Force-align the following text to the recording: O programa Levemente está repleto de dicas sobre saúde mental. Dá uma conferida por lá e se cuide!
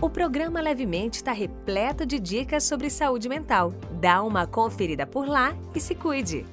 O 0.00 0.08
programa 0.08 0.60
Levemente 0.60 1.16
está 1.16 1.32
repleto 1.32 2.06
de 2.06 2.20
dicas 2.20 2.62
sobre 2.62 2.88
saúde 2.88 3.28
mental. 3.28 3.74
Dá 4.00 4.22
uma 4.22 4.46
conferida 4.46 5.04
por 5.04 5.26
lá 5.26 5.56
e 5.74 5.80
se 5.80 5.92
cuide! 5.92 6.46